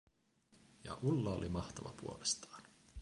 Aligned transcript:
Ja 0.83 0.97
Ulla 1.03 1.33
oli 1.33 1.49
mahtava 1.49 1.93
puolestaan. 1.97 2.61